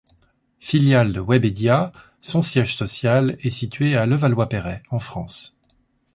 Filiale 0.59 1.13
de 1.13 1.19
Webedia, 1.19 1.91
son 2.21 2.41
siège 2.41 2.75
social 2.75 3.37
est 3.41 3.51
situé 3.51 3.95
à 3.95 4.07
Levallois-Perret 4.07 4.81
en 4.89 4.97
France. 4.97 5.59